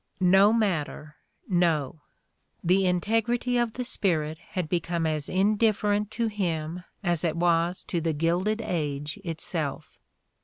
[0.19, 1.17] No matter,
[1.47, 2.01] no!
[2.63, 8.01] The integrity of the spirit had become as indifferent to him as it was to
[8.01, 9.99] the Gilded Age itself.